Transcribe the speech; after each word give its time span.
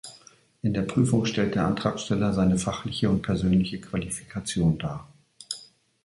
In 0.63 0.73
der 0.73 0.81
Prüfung 0.81 1.25
stellt 1.27 1.53
der 1.53 1.67
Antragsteller 1.67 2.33
seine 2.33 2.57
fachliche 2.57 3.07
und 3.07 3.21
persönliche 3.21 3.79
Qualifikation 3.79 4.79
dar. 4.79 5.07